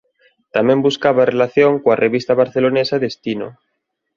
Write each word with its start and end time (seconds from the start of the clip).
Tamén 0.55 0.83
buscaba 0.87 1.29
relación 1.33 1.73
coa 1.83 1.99
revista 2.05 2.33
barcelonesa 2.41 3.01
"Destino". 3.05 3.47